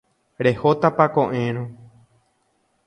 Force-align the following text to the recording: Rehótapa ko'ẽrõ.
Rehótapa 0.47 1.05
ko'ẽrõ. 1.19 1.65